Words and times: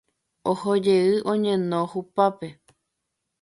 Ohojey 0.49 1.11
oñeno 1.33 1.81
hupápe. 1.93 2.47